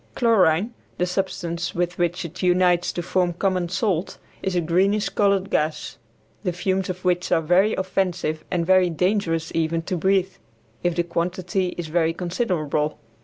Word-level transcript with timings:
Chlorine, 0.15 0.73
the 0.97 1.05
substance 1.05 1.75
with 1.75 1.99
which 1.99 2.25
it 2.25 2.41
unites 2.41 2.91
to 2.91 3.03
form 3.03 3.33
common 3.33 3.69
salt, 3.69 4.17
is 4.41 4.55
a 4.55 4.59
greenish 4.61 5.09
colored 5.09 5.51
gas, 5.51 5.99
the 6.43 6.51
fumes 6.51 6.89
of 6.89 7.05
which 7.05 7.31
are 7.31 7.39
very 7.39 7.75
offensive 7.75 8.43
and 8.49 8.65
very 8.65 8.89
dangerous 8.89 9.51
even 9.53 9.83
to 9.83 9.95
breathe, 9.95 10.37
if 10.81 10.95
the 10.95 11.03
quantity 11.03 11.75
is 11.77 11.85
very 11.85 12.13
considerable. 12.15 12.97